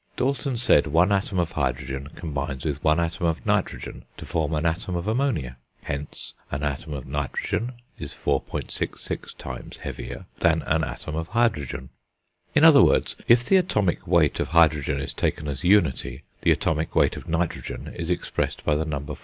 Dalton 0.17 0.57
said 0.57 0.87
one 0.87 1.11
atom 1.11 1.37
of 1.37 1.51
hydrogen 1.51 2.07
combines 2.15 2.65
with 2.65 2.83
one 2.83 2.99
atom 2.99 3.27
of 3.27 3.45
nitrogen 3.45 4.03
to 4.17 4.25
form 4.25 4.51
an 4.55 4.65
atom 4.65 4.95
of 4.95 5.05
ammonia; 5.07 5.57
hence 5.83 6.33
an 6.49 6.63
atom 6.63 6.91
of 6.93 7.05
nitrogen 7.05 7.73
is 7.99 8.11
4.66 8.11 9.37
times 9.37 9.77
heavier 9.77 10.25
than 10.39 10.63
an 10.63 10.83
atom 10.83 11.15
of 11.15 11.27
hydrogen; 11.27 11.89
in 12.55 12.63
other 12.63 12.81
words, 12.81 13.15
if 13.27 13.45
the 13.47 13.57
atomic 13.57 14.07
weight 14.07 14.39
of 14.39 14.47
hydrogen 14.47 14.99
is 14.99 15.13
taken 15.13 15.47
as 15.47 15.63
unity, 15.63 16.23
the 16.41 16.49
atomic 16.49 16.95
weight 16.95 17.15
of 17.15 17.27
nitrogen 17.29 17.93
is 17.95 18.09
expressed 18.09 18.65
by 18.65 18.73
the 18.73 18.85
number 18.85 19.13
4. 19.13 19.19